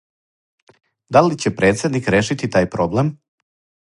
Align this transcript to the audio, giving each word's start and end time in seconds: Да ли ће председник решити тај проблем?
Да 1.17 1.21
ли 1.27 1.37
ће 1.43 1.51
председник 1.59 2.11
решити 2.17 2.51
тај 2.57 2.69
проблем? 2.77 3.15